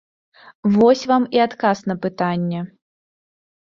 Вось 0.77 1.03
вам 1.13 1.29
і 1.39 1.43
адказ 1.47 1.77
на 1.93 2.01
пытанне. 2.09 2.59